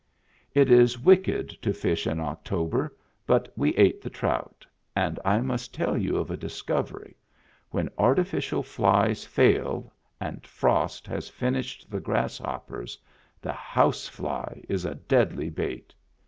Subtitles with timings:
[0.55, 2.95] It is wicked to fish in October,
[3.27, 7.15] but we ate the trout; and I must tell you of a discovery:
[7.69, 12.97] when artificial flies fail, and frost has finished the grass hoppers,
[13.43, 15.93] the housefly is a deadly bait